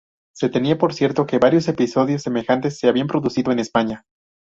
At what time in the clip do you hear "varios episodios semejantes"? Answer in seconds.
1.37-2.79